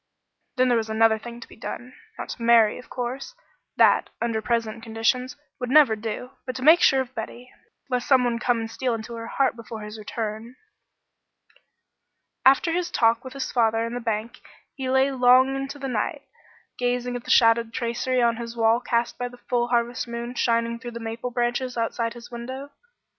[0.55, 1.93] Then there was another thing to be done.
[2.17, 3.35] Not to marry, of course;
[3.77, 7.51] that, under present conditions, would never do; but to make sure of Betty,
[7.87, 10.55] lest some one come and steal into her heart before his return.
[12.43, 14.39] After his talk with his father in the bank
[14.73, 16.23] he lay long into the night,
[16.79, 20.79] gazing at the shadowed tracery on his wall cast by the full harvest moon shining
[20.79, 22.71] through the maple branches outside his window.